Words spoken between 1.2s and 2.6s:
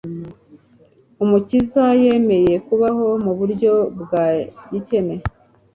Umukiza yemeye